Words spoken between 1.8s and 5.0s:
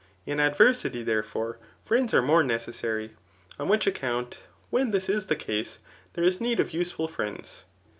friends are more neces sary; on which account, when